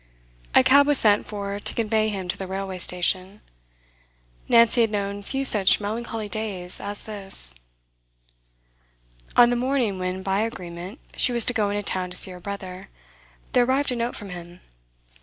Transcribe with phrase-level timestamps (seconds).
[0.55, 3.39] A cab was sent for to convey him to the railway station.
[4.49, 7.53] Nancy had known few such melancholy days as this.
[9.35, 12.39] On the morning when, by agreement, she was to go into town to see her
[12.39, 12.89] brother,
[13.53, 14.61] there arrived a note from him.